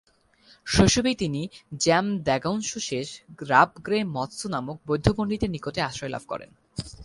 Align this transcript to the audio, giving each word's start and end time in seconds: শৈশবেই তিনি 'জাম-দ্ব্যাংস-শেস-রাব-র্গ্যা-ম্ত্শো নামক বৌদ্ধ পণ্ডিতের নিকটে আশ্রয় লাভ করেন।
শৈশবেই 0.67 1.15
তিনি 1.15 1.49
'জাম-দ্ব্যাংস-শেস-রাব-র্গ্যা-ম্ত্শো 1.81 4.49
নামক 4.49 4.77
বৌদ্ধ 4.87 5.07
পণ্ডিতের 5.17 5.49
নিকটে 5.55 5.81
আশ্রয় 5.81 6.11
লাভ 6.11 6.23
করেন। 6.27 6.49